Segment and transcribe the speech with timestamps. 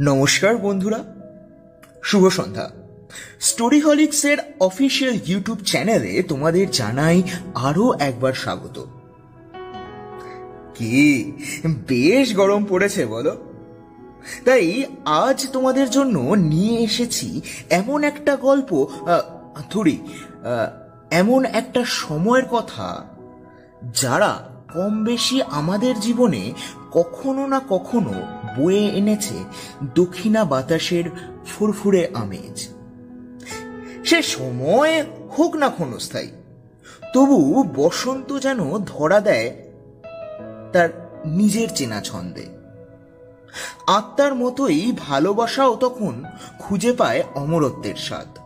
[0.00, 1.00] নমস্কার বন্ধুরা,
[2.02, 2.70] শুভ সন্ধ্যা।
[3.40, 7.22] স্টোরি হলিক্সের অফিসিয়াল ইউটিউব চ্যানেলে তোমাদের জানাই
[7.54, 8.76] আরও একবার স্বাগত।
[10.74, 11.32] কি,
[11.88, 13.32] বেশ গরম পড়েছে বলো?
[14.44, 16.16] তাই আজ তোমাদের জন্য
[16.52, 18.70] নিয়ে এসেছি এমন একটা গল্প
[19.70, 19.96] থুড়ি
[21.10, 23.04] এমন একটা সময়ের কথা
[24.02, 24.32] যারা
[24.74, 26.52] কম বেশি আমাদের জীবনে
[26.92, 28.12] কখনো না কখনো
[28.58, 29.34] বয়ে এনেছে
[29.94, 31.04] দক্ষিণা বাতাসের
[31.46, 32.68] ফুরফুরে আমেজ।
[34.04, 35.06] সে সময়
[35.38, 36.30] হোক না ক্ষণস্থায়ী,
[37.14, 39.50] তবু বসন্ত যেন ধরা দেয়
[40.72, 42.46] তার নিজের চেনা ছন্দে।
[43.86, 46.24] আত্মার মতোই ভালোবাসাও তখন
[46.58, 48.38] খুঁজে পায় অমরত্বের স্বাদ।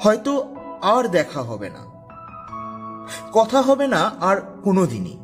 [0.00, 1.91] হয়তো আর দেখা হবে না।
[3.32, 5.16] কথা হবে না আর কোনোদিনই।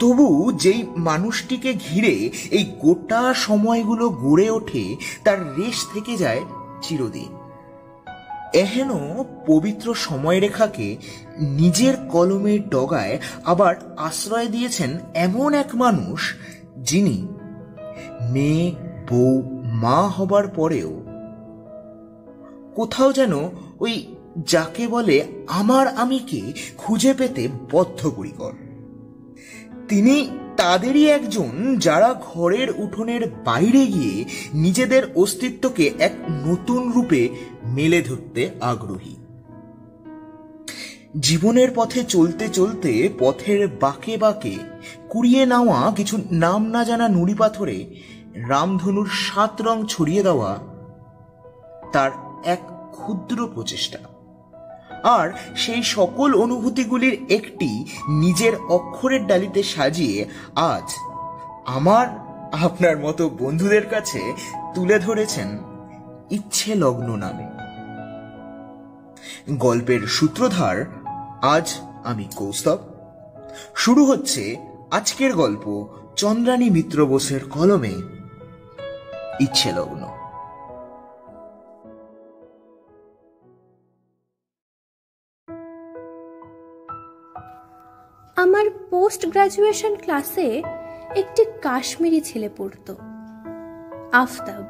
[0.00, 6.40] তবু যেই মানুষটিকে ঘিরে এই গোটা সময়গুলো গড়ে ওঠে, তার রেশ থেকে যায়
[6.82, 7.36] চিরদিন।
[8.54, 8.90] এহেন
[9.46, 10.96] পবিত্র সময়রেখাকে
[11.38, 16.34] নিজের কলমের ডগায় আবার আশ্রয় দিয়েছেন এমন এক মানুষ
[16.78, 17.28] যিনি
[18.30, 18.74] মেয়ে,
[19.10, 21.02] বউ, মা হবার পরেও
[22.74, 23.32] কোথাও যেন
[23.80, 28.52] ওই যাকে বলে আমার আমিকে খুঁজে পেতে বদ্ধপরিকর
[29.88, 36.12] তিনি তাদেরই একজন যারা ঘরের উঠোনের বাইরে গিয়ে নিজেদের অস্তিত্বকে এক
[36.46, 37.28] নতুন রূপে
[37.64, 39.16] মেলে ধরতে আগ্রহী।
[41.20, 44.56] জীবনের পথে চলতে চলতে পথের বাঁকে বাঁকে
[45.08, 47.94] কুড়িয়ে নেওয়া কিছু নাম না জানা নুড়ি পাথরে
[48.34, 50.58] রামধনুর সাত রং ছড়িয়ে দেওয়া
[51.92, 52.10] তার
[52.44, 52.60] এক
[52.92, 53.98] ক্ষুদ্র প্রচেষ্টা।
[55.02, 60.94] আর সেই সকল অনুভূতিগুলির একটি নিজের অক্ষরের ডালিতে সাজিয়ে আজ
[61.66, 62.06] আমার,
[62.52, 64.34] আপনার মতো বন্ধুদের কাছে
[64.74, 65.48] তুলে ধরেছেন
[66.30, 67.56] ইচ্ছে লগ্ন নামে।
[69.56, 70.84] গল্পের সূত্রধার
[71.42, 71.74] আজ
[72.04, 72.78] আমি কৌস্তব।
[73.76, 74.56] শুরু হচ্ছে
[74.90, 75.86] আজকের গল্প
[76.16, 77.94] চন্দ্রানী মিত্র বোসের কলমে
[79.40, 80.25] ইচ্ছে লগ্ন
[88.36, 90.62] আমার পোস্ট গ্রাজুয়েশন ক্লাসে
[91.16, 92.96] একটি কাশ্মীরি ছেলে পড়তো।
[94.12, 94.64] আফতাব।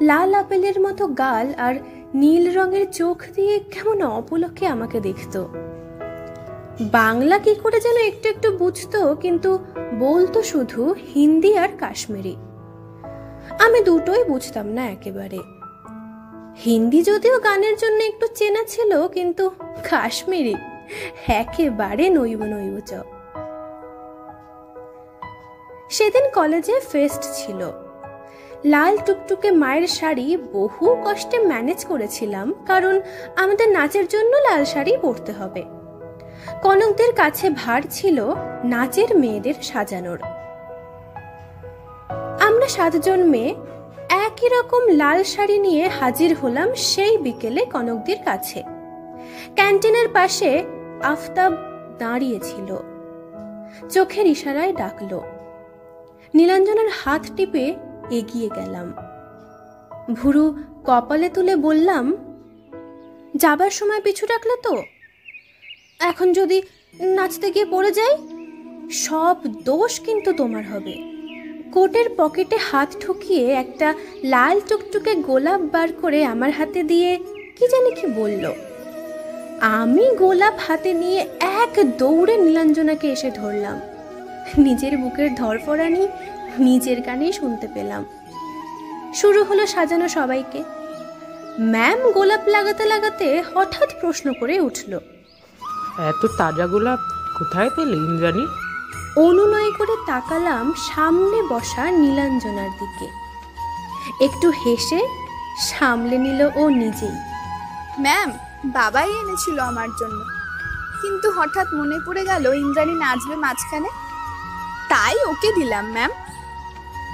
[0.00, 1.74] লাল আপেলের মতো গাল আর
[2.14, 5.46] নীল রঙের চোখ দিয়ে কেমন অপলকে আমাকে দেখত।
[6.92, 9.58] বাংলা কি করে যেন একটু একটু বুঝতো, কিন্তু
[9.98, 12.36] বলতো শুধু হিন্দি আর কাশ্মীরি।
[13.58, 15.38] আমি দুটোই বুঝতাম না একেবারে।
[16.64, 19.50] হিন্দি যদিও গানের জন্য একটু চেনা ছিল, কিন্তু
[19.90, 20.54] কাশ্মীরি
[21.40, 22.92] একেবারে নইব নইব চ।
[25.96, 27.60] সেদিন কলেজে ফেস্ট ছিল।
[28.64, 32.94] লাল টুকটুকে মায়ের শাড়ি বহু কষ্টে ম্যানেজ করেছিলাম, কারণ
[33.36, 35.62] আমাদের নাচের জন্য লাল শাড়ি পরতে হবে।
[36.62, 38.18] কনকদের কাছে ভার ছিল
[38.64, 40.18] নাচের মেয়েদের সাজানোর।
[42.46, 43.52] আমরা সাতজন মেয়ে
[44.26, 48.60] একই রকম লাল শাড়ি নিয়ে হাজির হলাম সেই বিকেলে কনকদের কাছে।
[49.54, 50.50] ক্যান্টিনের পাশে
[51.02, 51.52] আফতাব
[51.98, 52.76] দাঁড়িয়েছিল।
[53.88, 55.20] চোখের ইশারায় ডাকল।
[56.34, 57.74] নীলাঞ্জনের হাত টিপে
[58.10, 58.94] এগিয়ে গেলাম।
[60.14, 60.54] ভুরু
[60.84, 62.16] কপালে তুলে বললাম,
[63.36, 64.82] যাবার সময় পিছু রাখলে তো?
[66.00, 66.62] এখন যদি
[67.00, 68.16] নাচতে গিয়ে পড়ে যাই,
[68.90, 71.18] সব দোষ কিন্তু তোমার হবে।
[71.72, 73.94] কোটের পকেটে হাত ঠুকিয়ে একটা
[74.24, 77.16] লাল টুকটুকে গোলাপ বার করে আমার হাতে দিয়ে
[77.56, 78.52] কি জানি কি বলল।
[79.60, 83.80] আমি গোলাপ হাতে নিয়ে এক দৌড়ে নীলাঞ্জনাকে এসে ধরলাম।
[84.58, 86.08] নিজের বুকের ধরফরানি
[86.58, 88.04] নিজের কানেই শুনতে পেলাম।
[89.14, 90.62] শুরু হলো সাজানো সবাইকে।
[91.60, 94.98] ম্যাম গোলাপ লাগাতে লাগাতে হঠাৎ প্রশ্ন করে উঠল
[95.98, 96.98] এত তাজা গোলাপ
[97.38, 98.46] কোথায় পেলে ইন্দ্রাণী?
[99.16, 103.08] অনুনয় করে তাকালাম সামনে বসা নীলাঞ্জনার দিকে।
[104.24, 105.08] একটু হেসে
[105.58, 107.16] সামলে নিল ও নিজেই।
[108.00, 108.32] ম্যাম
[108.64, 110.24] বাবাই এনেছিল আমার জন্য।
[111.02, 113.88] কিন্তু হঠাৎ মনে পড়ে গেল ইন্দ্রাণী নাচবে মাঝখানে।
[114.88, 116.10] তাই ওকে দিলাম, ম্যাম।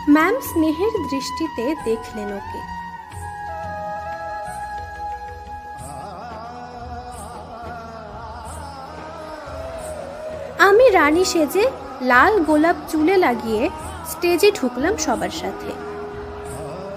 [0.08, 2.74] ম্যাম স্নেহের দৃষ্টিতে দেখলেন ওকে।
[10.58, 11.70] আমি রানী সেজে
[12.02, 13.70] লাল গোলাপ চুলে লাগিয়ে
[14.06, 15.93] স্টেজে ঢুকলাম সবার সাথে।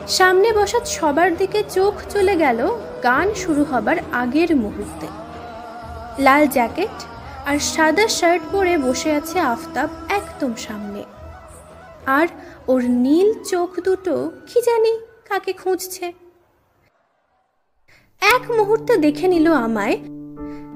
[0.08, 2.60] সামনে বসা সবার দিকে চোখ চলে গেল,
[3.04, 5.08] গান শুরু হবার আগের মুহূর্তে।
[6.20, 6.96] লাল জ্যাকেট
[7.46, 11.04] আর সাদা শার্ট পরে বসে আছে আফতাব একদম সামনে।
[12.06, 12.28] আর
[12.68, 14.94] ওর নীল চোখ দুটো কি জানি
[15.30, 16.06] কাকে খুঁজছে।
[18.22, 19.98] এক মুহূর্তে দেখে নিল আমায়,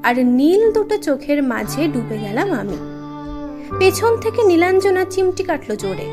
[0.04, 2.78] আর নীল দুটো চোখের মাঝে ডুবে গেলাম আমি।
[3.80, 6.08] পেছন থেকে নীলাঞ্জনা চিমটি কাটলো জোরে।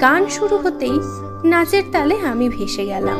[0.00, 0.98] গান শুরু হতেই
[1.44, 3.18] নাচের তালে আমি ভেসে গেলাম।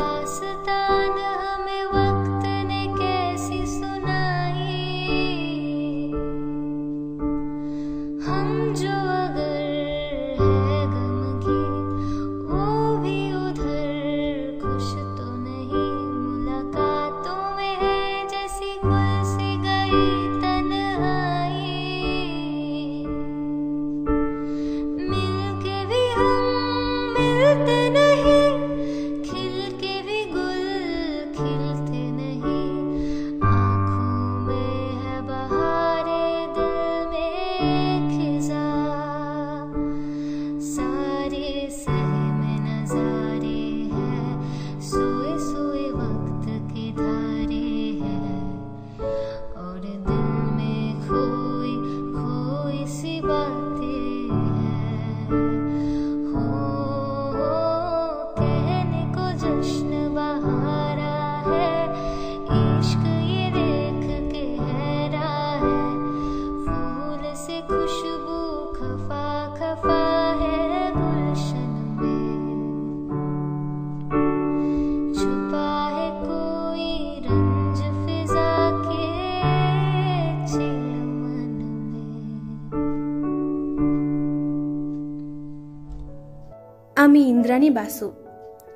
[87.08, 88.06] আমি ইন্দ্রাণী বাসু।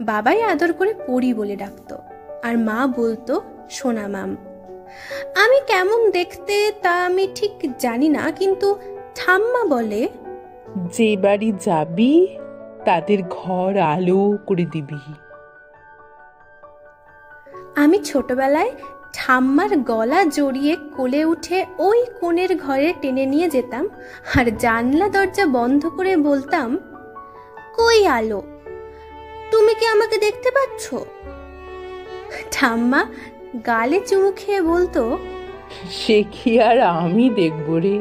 [0.00, 1.96] বাবাই আদর করে পড়ি বলে ডাকতো
[2.42, 3.34] আর মা বলতো
[3.70, 4.30] সোনা মাম।
[5.44, 8.68] আমি কেমন দেখতে তা আমি ঠিক জানি না কিন্তু
[9.14, 10.02] ঠাম্মা বলে
[10.92, 12.14] যে বাড়ি যাবি
[12.84, 15.00] তাদের ঘর আলো করে দিবি।
[17.76, 18.72] আমি ছোটবেলায়
[19.14, 23.84] ঠাম্মার গলা জড়িয়ে কোলে উঠে ওই কোণের ঘরে টেনে নিয়ে যেতাম
[24.34, 26.68] আর জানলা দরজা বন্ধ করে বলতাম
[27.78, 28.42] কই আলো?
[29.50, 30.94] তুমি কি আমাকে দেখতে পাচ্ছ?
[32.52, 33.06] ঠাম্মা
[33.66, 35.18] গালে চুমু খেয়ে বলতো
[35.90, 37.98] সে কি আর আমি দেখব রে?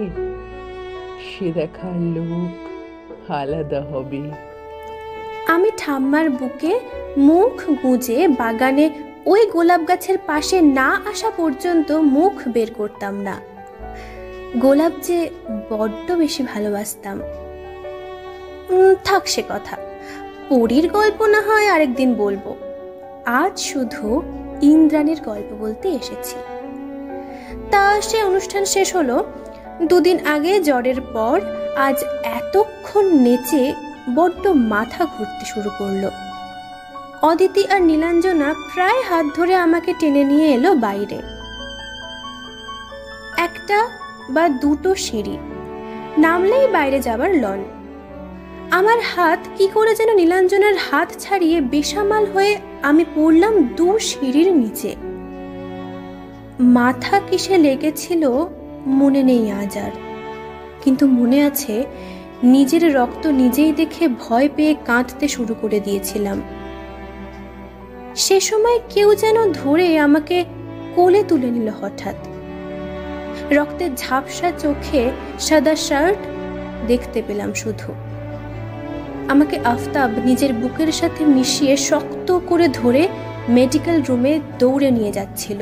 [1.27, 2.51] সে দেখার লোক
[3.31, 4.21] আলাদা হবে।
[5.47, 6.79] আমি ঠাম্মার বুকে
[7.18, 8.89] মুখ গুঁজে বাগানে
[9.25, 13.41] ওই গোলাপ গাছের পাশে না আসা পর্যন্ত মুখ বের করতাম না।
[14.57, 15.29] গোলাপ যে
[15.69, 17.21] বড্ড বেশি ভালোবাসতাম।
[19.03, 19.77] থাক সে কথা।
[20.50, 22.56] পরীর গল্প না হয় আরেকদিন বলব।
[23.25, 24.21] আজ শুধু
[24.62, 26.35] ইন্দ্রাণীর গল্প বলতে এসেছি।
[27.71, 29.25] তা সে অনুষ্ঠান শেষ হলো
[29.83, 31.41] দুদিন আগে জ্বরের পর
[31.77, 33.73] আজ এতক্ষণ নেচে
[34.15, 36.09] বড্ড মাথা ঘুরতে শুরু করল।
[37.21, 41.19] অদিতি আর নীলাঞ্জনা প্রায় হাত ধরে আমাকে টেনে নিয়ে এলো বাইরে।
[43.38, 43.88] একটা
[44.29, 45.38] বা দুটো সিঁড়ি,
[46.18, 47.81] নামলেই বাইরে যাবার লন।
[48.71, 54.95] আমার হাত কি করে যেন নীলাঞ্জনার হাত ছাড়িয়ে বেসামাল হয়ে আমি পড়লাম দু সিঁড়ির নিচে।
[56.59, 58.45] মাথা কিসে লেগেছিল
[58.85, 59.91] মনে নেই আজ আর।
[60.81, 61.85] কিন্তু মনে আছে,
[62.44, 66.42] নিজের রক্ত নিজেই দেখে ভয় পেয়ে কাঁদতে শুরু করে দিয়েছিলাম।
[68.16, 70.45] সে সময় কেউ যেন ধরে আমাকে
[70.95, 72.16] কোলে তুলে নিল হঠাৎ।
[73.51, 76.18] রক্তের ঝাপসা চোখে সাদা শার্ট
[76.87, 77.94] দেখতে পেলাম শুধু।
[79.31, 83.04] আমাকে আফতাব নিজের বুকের সাথে মিশিয়ে শক্ত করে ধরে
[83.50, 85.61] মেডিকেল রুমে দৌড়ে নিয়ে যাচ্ছিল।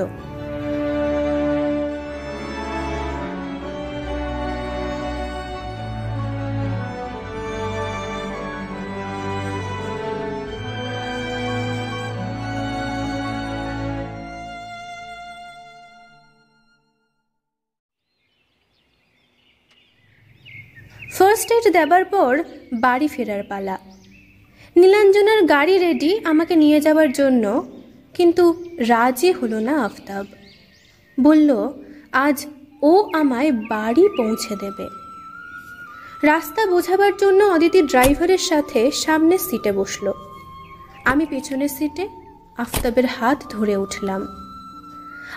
[21.19, 23.77] ফার্স্ট এড দেবার পর বাড়ি ফেরার পালা।
[24.75, 27.69] নীলাঞ্জনার গাড়ি রেডি আমাকে নিয়ে যাওয়ার জন্য,
[28.13, 30.25] কিন্তু রাজি হলো না আফতাব।
[31.21, 31.69] বলল,
[32.11, 32.45] আজ
[32.81, 34.87] ও আমায় বাড়ি পৌঁছে দেবে।
[36.23, 40.11] রাস্তা বোঝাবার জন্য অদিতি ড্রাইভারের সাথে সামনের সিটে বসল।
[41.05, 42.07] আমি পেছনের সিটে
[42.57, 44.48] আফতাবের হাত ধরে উঠলাম।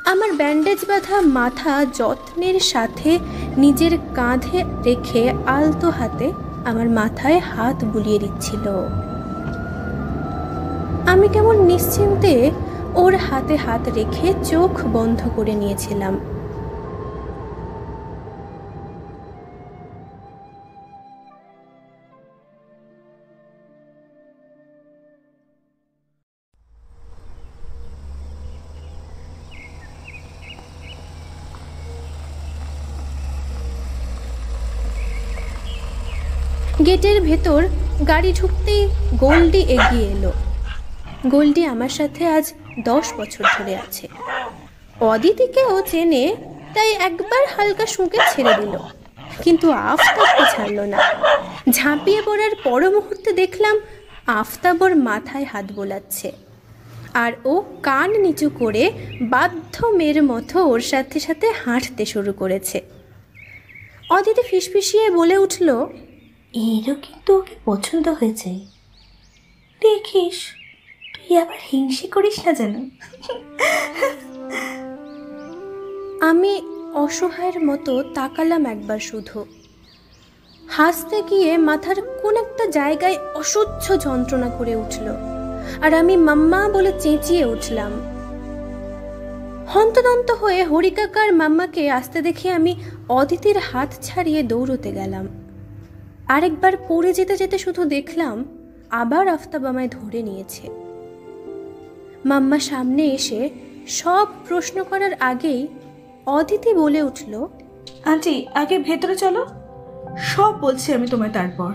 [0.04, 3.18] আমার ব্যান্ডেজ বাঁধা মাথা যত্নের সাথে
[3.56, 6.32] নিজের কাঁধে রেখে আলতো হাতে
[6.64, 8.66] আমার মাথায় হাত বুলিয়ে দিচ্ছিল।
[11.06, 12.50] আমি কেমন নিশ্চিন্তে
[12.94, 16.14] ওর হাতে হাত রেখে চোখ বন্ধ করে নিয়েছিলাম।
[36.86, 37.62] গেটের ভেতর
[38.08, 40.32] গাড়ি ঢুকতেই গোল্ডি এগিয়ে এলো।
[41.26, 42.52] গোল্ডি আমার সাথে আজ
[42.84, 44.08] দশ বছর ধরে আছে।
[45.00, 46.36] অদিতিকে ও চেনে,
[46.74, 48.78] তাই একবার হালকা শুঁকে ছেড়ে দিল।
[49.42, 50.98] কিন্তু আফতাবকে ছাড়ল না।
[51.70, 53.80] ঝাঁপিয়ে পড়ার পর মুহূর্তে দেখলাম
[54.26, 56.32] আফতাব ওর মাথায় হাত বোলাচ্ছে।
[57.14, 62.80] আর ও কান নিচু করে বাধ্য মেয়ের মতো ওর সাথে সাথে হাঁটতে শুরু করেছে।
[64.10, 65.86] অদিতি ফিসফিসিয়ে বলে উঠল
[66.54, 68.60] এরও কিন্তু ওকে পছন্দ হয়েছে।
[69.80, 70.46] দেখিস,
[71.14, 72.90] তুই আবার হিংসে করিস না যেন।
[76.20, 76.62] আমি
[76.94, 79.44] অসহায়ের মতো তাকালাম একবার শুধু।
[80.68, 85.08] হাসতে গিয়ে মাথার কোন একটা জায়গায় অসহ্য যন্ত্রণা করে উঠল
[85.82, 87.92] আর আমি মাম্মা বলে চেঁচিয়ে উঠলাম।
[89.68, 92.76] হন্তদন্ত হয়ে হরিকাকার মাম্মাকে আসতে দেখে আমি
[93.08, 95.41] অদিতির হাত ছাড়িয়ে দৌড়তে গেলাম।
[96.28, 98.44] আরেকবার পড়ে যেতে যেতে শুধু দেখলাম
[98.90, 100.68] আবার আফতাব আমায় ধরে নিয়েছে।
[102.24, 103.50] মাম্মা সামনে এসে
[103.88, 105.68] সব প্রশ্ন করার আগেই
[106.26, 107.46] অদিতি বলে উঠল,
[108.04, 109.46] আন্টি, আগে ভেতরে চলো।
[110.18, 111.72] সব বলছি আমি তোমায় তারপর।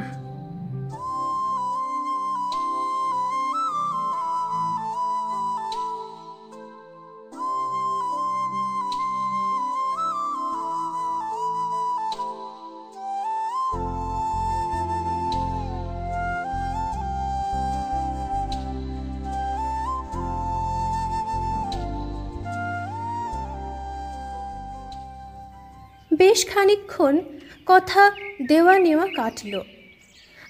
[26.18, 27.16] বেশ খানিকক্ষণ
[27.66, 28.04] কথা
[28.48, 29.54] দেওয়া নেওয়া কাটল।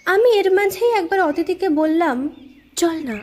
[0.06, 2.18] আমি এর মাঝেই একবার অতিথিকে বললাম,
[2.76, 3.18] চল না,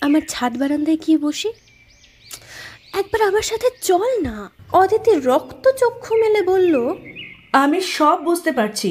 [0.00, 1.50] আমার ছাদ বারান্দায় গিয়ে বসি।
[3.00, 4.36] একবার আমার সাথে চল না।
[4.72, 6.74] অদিতি রক্ত চক্ষু মেলে বলল,
[7.62, 8.90] আমি সব বুঝতে পারছি।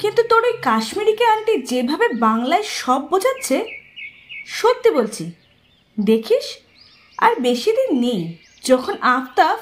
[0.00, 3.56] কিন্তু তোর ওই কাশ্মীরিকে আন্টি যেভাবে বাংলায় সব বোঝাচ্ছে,
[4.58, 5.24] সত্যি বলছি,
[5.98, 6.46] দেখিস,
[7.18, 8.20] আর বেশি দিন নেই,
[8.64, 9.58] যখন আফতাব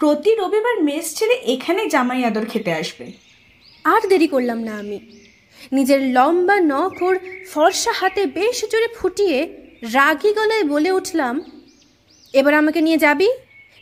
[0.00, 3.12] প্রতি রবিবার মেস ছেড়ে এখানে জামাই আদর খেতে আসবে।
[3.84, 4.98] আর দেরি করলাম না আমি।
[5.72, 7.18] নিজের লম্বা নখ ওর
[7.52, 9.38] ফর্সা হাতে বেশ জোরে ফুটিয়ে
[9.92, 11.34] রাগী গলায় বলে উঠলাম,
[12.32, 13.28] এবার আমাকে নিয়ে যাবি?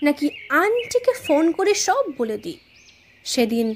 [0.02, 2.58] নাকি আন্টিকে ফোন করে সব বলে দিই?
[3.24, 3.74] সেদিন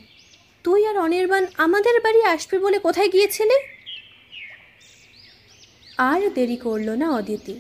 [0.64, 3.58] তুই আর অনির্বাণ আমাদের বাড়ি আসবি বলে কোথায় গিয়েছিলি?
[5.98, 7.54] আর দেরি করল না অদিতি।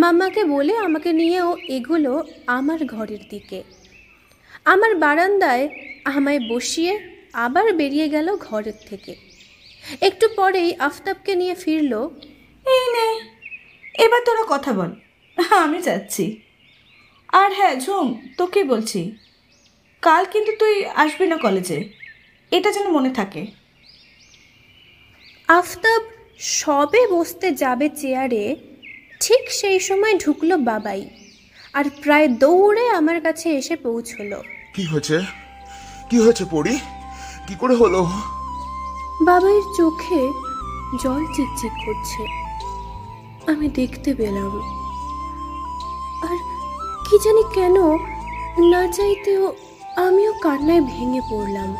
[0.00, 2.12] মাম্মাকে বলে আমাকে নিয়ে ও এগুলো
[2.56, 3.58] আমার ঘরের দিকে।
[4.72, 5.64] আমার বারান্দায়
[6.14, 6.92] আমায় বসিয়ে
[7.44, 9.12] আবার বেরিয়ে গেল ঘরের থেকে।
[10.08, 11.92] একটু পরেই আফতাবকে নিয়ে ফিরল
[12.66, 13.08] এই নে
[14.04, 14.90] এবার তোরা কথা বল
[15.64, 16.24] আমি যাচ্ছি।
[17.40, 18.06] আর হ্যাঁ ঝুম
[18.38, 19.00] তোকে বলছি
[20.02, 21.78] কাল কিন্তু তুই আসবি না কলেজে
[22.52, 23.42] এটা যেন মনে থাকে।
[25.58, 26.02] আফতাব
[26.58, 28.44] সবে বসতে যাবে চেয়ারে
[29.22, 31.10] ঠিক সেই সময় ঢুকলো বাবাই
[31.72, 34.42] আর প্রায় দৌড়ে আমার কাছে এসে পৌঁছলো।
[34.74, 35.20] কি হয়েছে?
[36.10, 36.78] কি হয়েছে পড়ি?
[37.46, 38.08] কি করে হলো?
[39.22, 40.20] বাবাইয়ের চোখে
[41.02, 42.22] জল চিকচিক করছে।
[43.50, 44.52] আমি দেখতে পেলাম।
[46.22, 46.36] আর
[47.06, 47.76] কি জানি কেন
[48.70, 49.52] না চাইতেও
[49.96, 51.76] আমিও কান্নায় ভেঙে পড়লাম।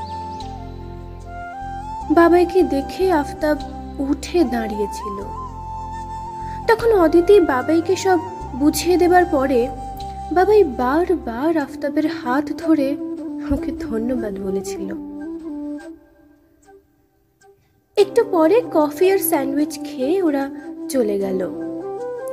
[2.15, 3.59] বাবাইকে দেখে আফতাব
[3.99, 5.42] উঠে দাঁড়িয়েছিল।
[6.73, 8.19] তখন অদিতি বাবাইকে সব
[8.55, 9.69] বুঝিয়ে দেবার পরে
[10.33, 12.97] বাবাই বারবার আফতাবের হাত ধরে
[13.51, 14.89] ওকে ধন্যবাদ বলেছিল।
[17.97, 20.51] একটু পরে কফি আর স্যান্ডউইচ খেয়ে ওরা
[20.89, 21.41] চলে গেল।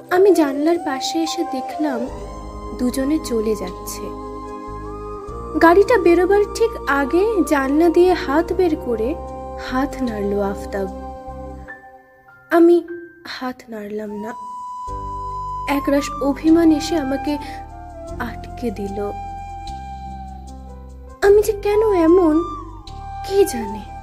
[0.09, 1.99] আমি জানলার পাশে এসে দেখলাম
[2.79, 4.03] দুজনে চলে যাচ্ছে।
[5.61, 9.15] গাড়িটা বেরোবার ঠিক আগে জানলা দিয়ে হাত বের করে
[9.69, 10.87] হাত নাড়ল আফতাব।
[12.51, 12.77] আমি
[13.27, 14.33] হাত নাড়লাম না।
[15.75, 17.37] একরাশ অভিমান এসে আমাকে
[18.19, 19.11] আটকে দিল।
[21.27, 22.43] আমি যে কেন এমন,
[23.27, 23.98] কে জানে?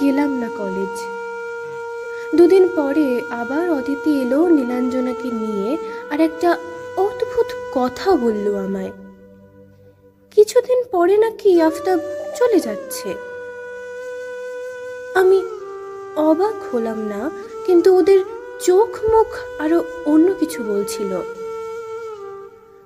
[0.00, 0.94] গেলাম না কলেজ।
[2.34, 5.78] দুদিন পরে আবার অদিতি এলো নীলাঞ্জনাকে নিয়ে
[6.10, 6.56] আর একটা
[6.96, 8.92] অদ্ভুত কথা বলল আমায়।
[10.30, 11.98] কিছুদিন পরে নাকি আফতাব
[12.38, 13.14] চলে যাচ্ছে।
[15.14, 15.42] আমি
[16.16, 17.30] অবাক হলাম না,
[17.66, 18.18] কিন্তু ওদের
[18.60, 21.16] চোখ, মুখ আরও অন্য কিছু বলছিল।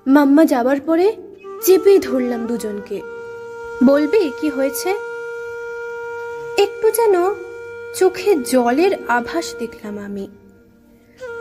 [0.07, 1.17] মাম্মা যাবার পরে
[1.63, 3.01] চেপেই ধরলাম দুজনকে।
[3.85, 5.08] বলবি কি হয়েছে?
[6.59, 7.15] একটু যেন
[7.95, 10.29] চোখে জলের আভাস দেখলাম আমি।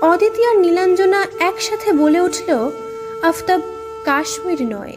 [0.02, 2.72] অদিতি আর নীলাঞ্জনা একসাথে বলে উঠল,
[3.22, 3.62] আফতাব
[4.06, 4.94] কাশ্মীর নয়,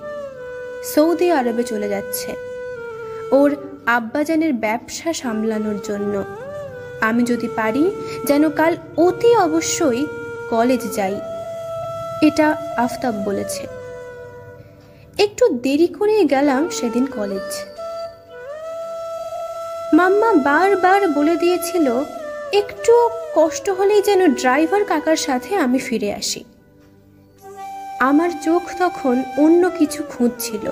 [0.85, 2.37] সৌদি আরবে চলে যাচ্ছে।
[3.31, 6.25] ওর আব্বাজানের ব্যবসা সামলানোর জন্য।
[7.01, 7.91] আমি যদি পারি,
[8.25, 10.07] যেন কাল অতি অবশ্যই
[10.51, 11.21] কলেজ যাই।
[12.23, 13.67] এটা আফতাব বলেছে।
[15.19, 17.70] একটু দেরি করে গেলাম সেদিন কলেজ।
[19.93, 22.05] মাম্মা বারবার বলে দিয়েছিল,
[22.53, 26.45] একটু কষ্ট হলেই যেন ড্রাইভার কাকার সাথে আমি ফিরে আসি।
[28.01, 30.71] আমার চোখ তখন অন্য কিছু খুঁজছিল।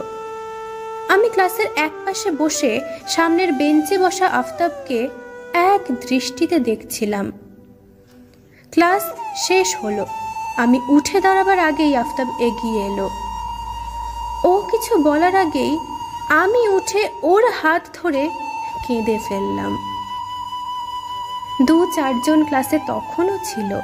[1.09, 5.09] আমি ক্লাসের এক পাশে বসে সামনের বেঞ্চে বসা আফতাবকে
[5.53, 7.33] এক দৃষ্টিতে দেখছিলাম।
[8.73, 9.03] ক্লাস
[9.49, 10.07] শেষ হলো।
[10.57, 13.11] আমি উঠে দাঁড়াবার আগেই আফতাব এগিয়ে এলো।
[14.45, 15.79] ও কিছু বলার আগেই
[16.29, 18.31] আমি উঠে ওর হাত ধরে
[18.89, 19.79] কেঁদে ফেললাম।
[21.67, 23.81] দু চারজন ক্লাসে তখনও ছিল।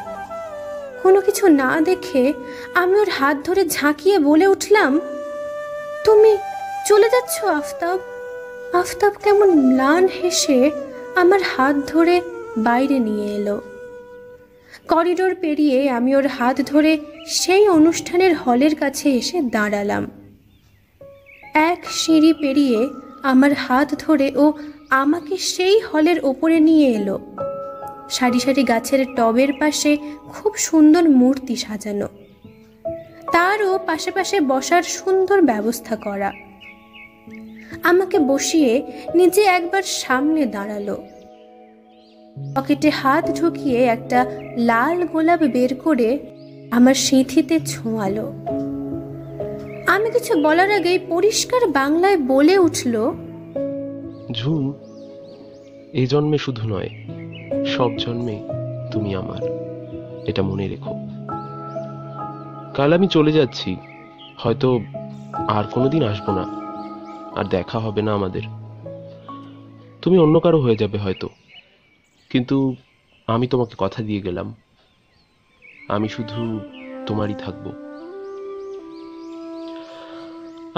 [1.02, 2.32] কোনো কিছু না দেখে
[2.74, 5.00] আমি ওর হাত ধরে ঝাঁকিয়ে বলে উঠলাম,
[6.04, 6.36] তুমি
[6.88, 7.98] চলে যাচ্ছ, আফতাব?
[8.76, 10.70] আফতাব কেমন ম্লান হেসে
[11.14, 12.20] আমার হাত ধরে
[12.58, 13.60] বাইরে নিয়ে এলো।
[14.88, 20.10] করিডোর পেরিয়ে আমি ওর হাত ধরে সেই অনুষ্ঠানের হলের কাছে এসে দাঁড়ালাম।
[21.54, 22.88] এক সিঁড়ি পেরিয়ে
[23.24, 24.52] আমার হাত ধরে ও
[24.90, 27.20] আমাকে সেই হলের ওপরে নিয়ে এলো।
[28.10, 29.96] সারি সারি গাছের টবের পাশে
[30.28, 32.08] খুব সুন্দর মূর্তি সাজানো।
[33.32, 36.32] তারও পাশে পাশে বসার সুন্দর ব্যবস্থা করা।
[37.82, 38.72] আমাকে বসিয়ে
[39.14, 40.96] নিজে একবার সামনে দাঁড়াল।
[42.56, 46.18] পকেটে হাত ঢুকিয়ে একটা লাল গোলাপ বের করে
[46.70, 48.32] আমার সিঁথিতে ছোঁয়ালো।
[49.86, 53.12] আমি কিছু বলার আগেই পরিষ্কার বাংলায় বলে উঠল
[54.32, 54.72] ঝুম
[55.92, 56.90] এই জন্মে শুধু নয়,
[57.64, 58.42] সব জন্মে
[58.92, 59.42] তুমি আমার,
[60.26, 60.92] এটা মনে রেখো।
[62.74, 63.76] কাল আমি চলে যাচ্ছি,
[64.36, 64.80] হয়তো
[65.48, 66.44] আর কোনোদিন আসব না,
[67.34, 68.42] আর দেখা হবে না আমাদের।
[70.02, 71.28] তুমি অন্য কারও হয়ে যাবে হয়তো,
[72.30, 72.76] কিন্তু
[73.26, 74.54] আমি তোমাকে কথা দিয়ে গেলাম।
[75.88, 76.60] আমি শুধু
[77.06, 77.83] তোমারই থাকব।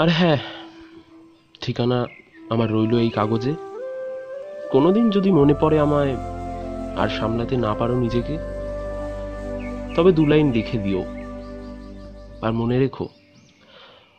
[0.01, 0.39] আর হ্যাঁ
[1.61, 1.99] ঠিকানা
[2.49, 3.53] আমার রইল এই কাগজে।
[4.71, 6.13] কোনোদিন যদি মনে পড়ে আমায়
[7.01, 8.35] আর সামলাতে না পারো নিজেকে,
[9.95, 11.01] তবে দু লাইন লিখে দিও।
[12.41, 13.05] আর মনে রেখো,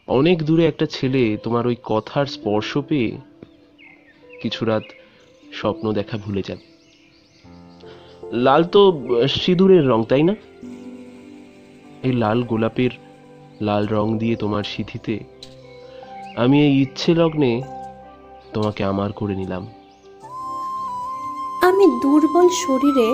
[0.08, 3.10] অনেক দূরে একটা ছেলে তোমার ওই কথার স্পর্শ পেয়ে
[4.42, 4.86] কিছু রাত
[5.58, 6.64] স্বপ্ন দেখা ভুলে যাবে
[8.46, 8.80] লাল তো
[9.28, 10.34] সিঁদুরের রং, তাই না?
[12.02, 12.92] এই লাল গোলাপের
[13.60, 15.14] লাল রং দিয়ে তোমার সিঁথিতে
[16.38, 17.62] আমি এই ইচ্ছে লগ্নে
[18.54, 19.66] তোমাকে আমার করে নিলাম।
[21.62, 23.08] আমি দুর্বল শরীরে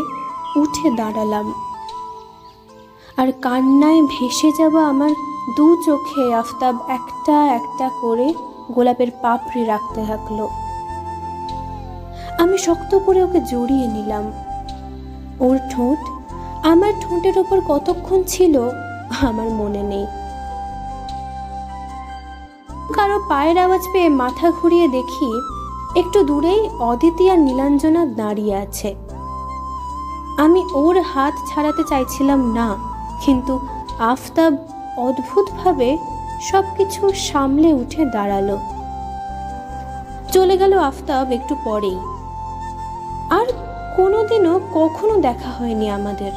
[0.61, 1.47] উঠে দাঁড়ালাম।
[3.17, 5.11] আর কান্নায় ভেসে যাওয়া আমার
[5.57, 8.35] দু চোখে আফতাব একটা একটা করে
[8.73, 10.39] গোলাপের পাপড়ি রাখতে থাকল।
[12.39, 14.25] আমি শক্ত করে ওকে জড়িয়ে নিলাম।
[15.41, 16.01] ওর ঠোঁট
[16.67, 18.55] আমার ঠোঁটের ওপর কতক্ষণ ছিল
[19.29, 20.07] আমার মনে নেই।
[23.15, 25.31] কারও পায়ের আওয়াজ পেয়ে মাথা ঘুরিয়ে দেখি
[26.01, 28.91] একটু দূরেই অদিতি আর নীলাঞ্জনা দাঁড়িয়ে আছে।
[30.45, 32.69] আমি ওর হাত ছাড়াতে চাইছিলাম না,
[33.25, 33.55] কিন্তু
[34.13, 34.53] আফতাব
[35.07, 35.89] অদ্ভুতভাবে
[36.51, 38.49] সব কিছু সামলে উঠে দাঁড়াল।
[40.33, 41.99] চলে গেল আফতাব একটু পরেই।
[43.39, 43.47] আর
[43.97, 46.33] কোনোদিনও কখনো দেখা হয়নি আমাদের।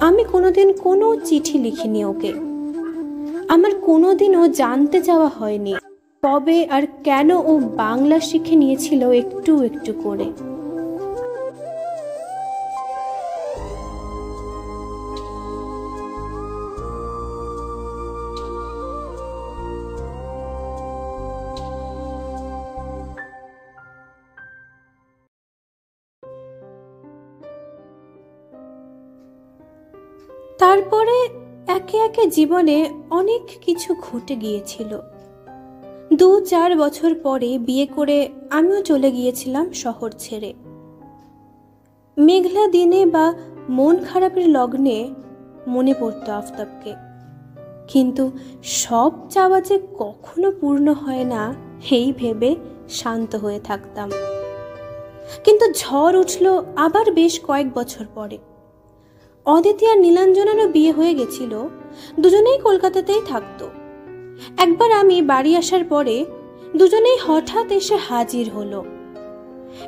[0.00, 2.32] আমি কোনোদিন কোনো চিঠি লিখিনি ওকে।
[3.54, 5.74] আমার কোনোদিনও জানতে চাওয়া হয়নি।
[6.22, 10.26] কবে আর কেন ও বাংলা শিখে নিয়েছিল একটু একটু করে?
[32.12, 34.98] একে জীবনে অনেক কিছু ঘটে গিয়েছিল।
[36.14, 40.54] দু চার বছর পরে বিয়ে করে আমিও চলে গিয়েছিলাম শহর ছেড়ে।
[42.18, 43.34] মেঘলা দিনে বা
[43.68, 45.14] মন খারাপের লগ্নে
[45.66, 46.94] মনে পড়তো আফতাবকে।
[47.88, 48.30] কিন্তু
[48.62, 51.54] সব চাওয়া যে কখনো পূর্ণ হয় না,
[51.90, 52.56] এই ভেবে
[52.88, 54.10] শান্ত হয়ে থাকতাম।
[55.44, 58.38] কিন্তু ঝড় উঠল আবার বেশ কয়েক বছর পরে।
[59.46, 61.68] অদিতি আর নীলাঞ্জনেরও বিয়ে হয়ে গেছিল।
[62.20, 63.70] দুজনেই কলকাতাতেই থাকতো।
[64.58, 66.24] একবার আমি বাড়ি আসার পরে
[66.76, 68.84] দুজনেই হঠাৎ এসে হাজির হলো।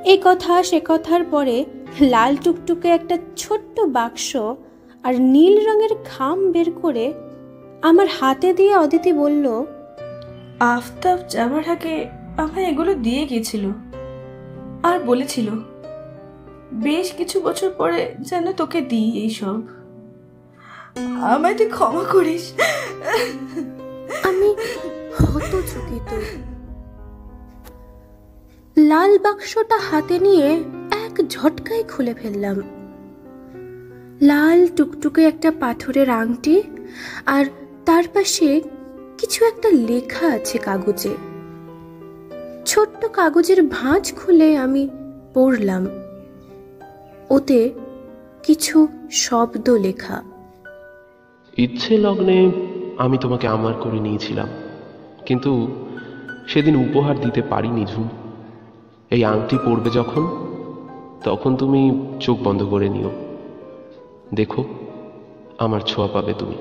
[0.04, 1.64] এই কথা, সে কথার পরে
[2.00, 4.36] লাল টুকটুকে একটা ছোট্ট বাক্স
[5.04, 7.12] আর নীল রঙের খাম বের করে
[7.82, 9.64] আমার হাতে দিয়ে অদিতি বলল,
[10.60, 13.64] আফতাব যাবার আগে আমায় এগুলো দিয়ে গিয়েছিল।
[14.82, 15.48] আর বলেছিল
[16.74, 19.62] বেশ কিছু বছর পরে যেন তোকে দিই এইসব।
[21.56, 22.52] তুই ক্ষমা করিস।
[24.22, 24.54] আমি
[28.76, 32.62] লাল বাক্সটা হাতে নিয়ে এক ঝটকায় খুলে ফেললাম।
[34.22, 36.62] লাল টুকটুকে একটা পাথরের আংটি
[37.26, 37.44] আর
[37.86, 38.60] তার পাশে
[39.18, 41.16] কিছু একটা লেখা আছে কাগজে।
[42.66, 44.88] ছোট্ট কাগজের ভাঁজ খুলে আমি
[45.34, 45.86] পড়লাম।
[47.30, 47.72] ওতে
[48.42, 50.22] কিছু শব্দ লেখা।
[51.58, 52.50] ইচ্ছে লগ্নে
[52.98, 54.48] আমি তোমাকে আমার করে নিয়েছিলাম,
[55.26, 55.50] কিন্তু
[56.46, 58.08] সেদিন উপহার দিতে পারিনি ঝুম
[59.10, 60.24] এই আংটি পড়বে যখন,
[61.24, 63.10] তখন তুমি চোখ বন্ধ করে নিও।
[64.34, 64.64] দেখো,
[65.58, 66.56] আমার ছোঁয়া পাবে তুমি।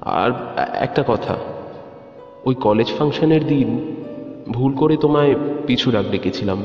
[0.00, 0.30] আর
[0.80, 1.36] একটা কথা,
[2.44, 3.68] ওই কলেজ ফাংশনের দিন
[4.52, 5.34] ভুল করে তোমায়
[5.66, 6.64] পিছু রাখ ডেকেছিলাম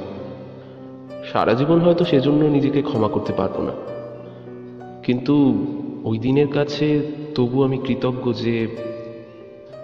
[1.26, 3.72] সারা জীবন হয়তো সেজন্য নিজেকে ক্ষমা করতে পারব না।
[5.04, 5.66] কিন্তু
[6.04, 8.68] ওই দিনের কাছে তবু আমি কৃতজ্ঞ যে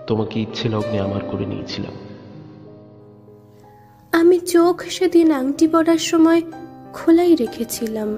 [0.08, 1.92] তোমাকে ইচ্ছে লগ্নে আমার করে নিয়েছিলাম।
[4.12, 6.42] আমি চোখ সেদিন আংটি পরার সময়
[6.94, 8.18] খোলাই রেখেছিলাম।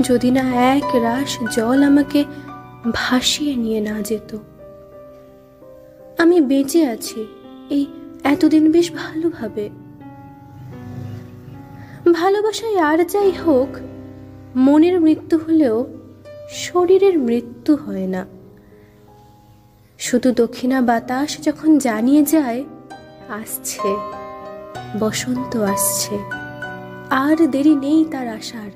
[0.00, 2.24] যদি না এক রাশ জল আমাকে
[2.94, 4.36] ভাসিয়ে নিয়ে না যেত।
[6.18, 7.26] আমি বেঁচে আছি,
[7.70, 7.86] এই
[8.24, 9.85] এতদিন বেশ ভালোভাবে।
[12.12, 13.68] ভালোবাসায় আর যাই হোক,
[14.56, 15.86] মনের মৃত্যু হলেও
[16.50, 18.26] শরীরের মৃত্যু হয় না।
[19.98, 22.64] শুধু দক্ষিণা বাতাস যখন জানিয়ে যায়,
[23.28, 23.88] আসছে,
[25.00, 26.18] বসন্ত আসছে,
[27.10, 28.70] আর দেরি নেই তার আসার।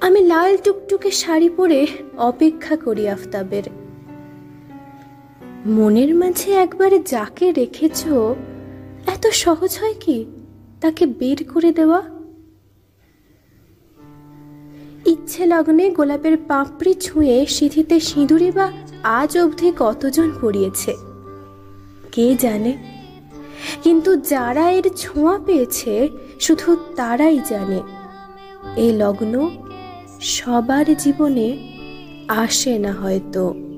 [0.00, 3.62] আমি লাল টুকটুকে শাড়ি পরে অপেক্ষা করি আফতাবের।
[5.66, 8.08] মনের মাঝে একবার যাকে রেখেছ,
[9.06, 10.24] এত সহজ হয় কি?
[10.80, 12.02] তাকে বের করে দেওয়া?
[15.06, 20.96] ইচ্ছে লগ্নে গোলাপের পাপড়ি ছুঁয়ে সিঁথিতে সিঁদুরে বা আজ অবধি কতজন পড়িয়েছে?
[22.12, 22.76] কে জানে?
[23.82, 26.08] কিন্তু যারা এর ছোঁয়া পেয়েছে,
[26.40, 27.80] শুধু তারাই জানে।
[28.76, 29.50] এই লগ্ন
[30.20, 31.58] সবার জীবনে
[32.28, 33.69] আসে না হয়তো।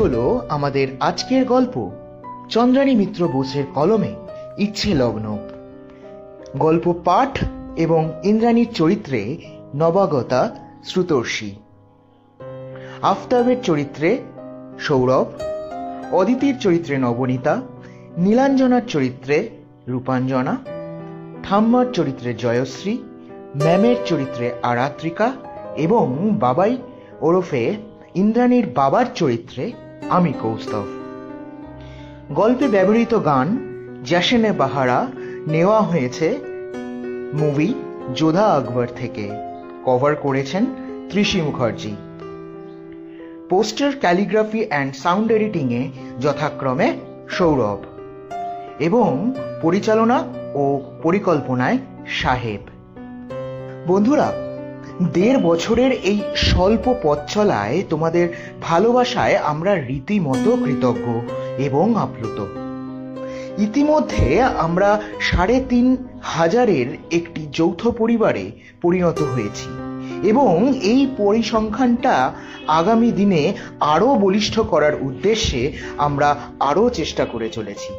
[0.00, 1.90] হলো আমাদের আজকের গল্প।
[2.48, 4.14] চন্দ্রানী মিত্র বোসের কলমে
[4.58, 5.38] ইচ্ছে লগ্ন।
[6.56, 7.44] গল্প পাঠ
[7.76, 9.38] এবং ইন্দ্রাণীর চরিত্রে
[9.76, 11.54] নবাগতা শ্রুতর্ষী
[13.02, 14.20] আফতাবের চরিত্রে
[14.78, 15.26] সৌরভ।
[16.12, 17.62] অদিতির চরিত্রে নবনীতা।
[18.18, 19.48] নীলাঞ্জনার চরিত্রে
[19.88, 20.56] রূপাঞ্জনা।
[21.42, 22.98] ঠাম্মার চরিত্রে জয়শ্রী।
[23.62, 25.32] ম্যামের চরিত্রে আরাত্রিকা
[25.76, 26.76] এবং বাবাই
[27.20, 27.74] ওরফে
[28.14, 29.72] ইন্দ্রাণীর বাবার চরিত্রে
[30.10, 30.84] আমি কৌস্তভ
[32.32, 33.58] গল্পে ব্যবহৃত গান
[34.04, 35.06] জ্যাসেনে বাহারা,
[35.46, 36.40] নেওয়া হয়েছে
[37.34, 37.74] মুভি
[38.14, 39.30] যোধা আকবর থেকে।
[39.84, 40.66] কভার করেছেন
[41.10, 41.96] Trishi Mukherjee.
[43.50, 45.90] Poster calligraphy and sound এডিটিংয়ে
[46.20, 46.92] যথাক্রমে
[47.28, 47.78] সৌরভ
[48.78, 50.22] এবং পরিচালনা
[50.54, 52.60] ও পরিকল্পনায় সাহেব।
[53.86, 54.32] বন্ধুরা
[55.12, 58.28] দেড় বছরের এই স্বল্প পথ চলায় তোমাদের
[58.62, 61.20] ভালোবাসায় আমরা রীতিমতো কৃতজ্ঞ
[61.58, 62.44] এবং আপ্লুত।
[63.60, 68.50] ইতিমধ্যে আমরা সাড়ে তিন হাজারের একটি যৌথ পরিবারে
[68.82, 69.68] পরিণত হয়েছি
[70.28, 72.32] এবং এই পরিসংখ্যানটা
[72.68, 77.92] আগামী দিনে আরও বলিষ্ঠ করার উদ্দেশ্যে আমরা আরও চেষ্টা করে চলেছি।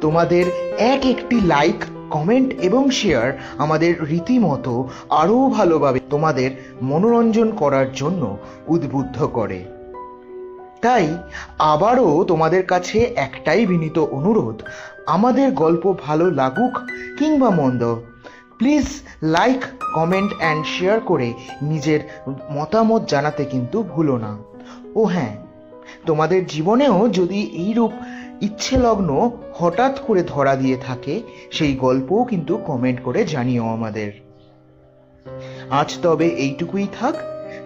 [0.00, 0.44] তোমাদের
[0.78, 4.74] এক একটি লাইক কমেন্ট এবং শেয়ার আমাদের রীতিমতো
[5.20, 6.50] আরও ভালোভাবে তোমাদের
[6.82, 8.22] মনোরঞ্জন করার জন্য
[8.68, 9.60] উদ্বুদ্ধ করে।
[10.82, 11.06] তাই
[11.72, 14.56] আবারও তোমাদের কাছে একটাই বিনীত অনুরোধ,
[15.06, 16.74] আমাদের গল্প ভালো লাগুক
[17.18, 17.82] কিংবা মন্দ
[18.58, 18.86] please
[19.36, 19.60] like
[19.94, 21.28] comment and share করে
[21.62, 22.00] নিজের
[22.52, 24.32] মতামত জানাতে কিন্তু ভুলো না।
[24.94, 25.34] ও হ্যাঁ
[26.06, 27.92] তোমাদের জীবনেও যদি এইরূপ
[28.42, 34.12] ইচ্ছে লগ্ন হঠাৎ করে ধরা দিয়ে থাকে, সেই গল্পও কিন্তু কমেন্ট করে জানিও আমাদের।
[35.70, 37.14] আজ তবে এইটুকুই থাক,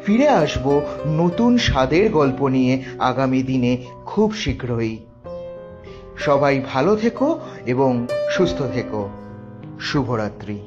[0.05, 4.99] ফিরে আসব নতুন স্বাদের গল্প নিয়ে আগামী দিনে খুব শীঘ্রই।
[6.17, 9.09] সবাই ভালো থেকো এবং সুস্থ থেকো।
[9.81, 10.61] শুভরাত্রি।